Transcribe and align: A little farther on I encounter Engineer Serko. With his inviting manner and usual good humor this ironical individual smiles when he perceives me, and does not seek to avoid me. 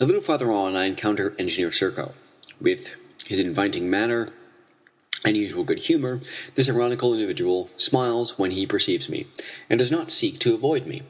A 0.00 0.06
little 0.06 0.22
farther 0.22 0.50
on 0.50 0.74
I 0.74 0.86
encounter 0.86 1.34
Engineer 1.38 1.70
Serko. 1.70 2.14
With 2.62 2.94
his 3.26 3.38
inviting 3.38 3.90
manner 3.90 4.28
and 5.22 5.36
usual 5.36 5.64
good 5.64 5.80
humor 5.80 6.20
this 6.54 6.70
ironical 6.70 7.12
individual 7.12 7.68
smiles 7.76 8.38
when 8.38 8.52
he 8.52 8.64
perceives 8.66 9.10
me, 9.10 9.26
and 9.68 9.78
does 9.78 9.90
not 9.90 10.10
seek 10.10 10.38
to 10.38 10.54
avoid 10.54 10.86
me. 10.86 11.02